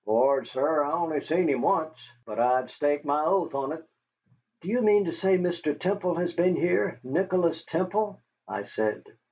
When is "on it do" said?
3.53-4.69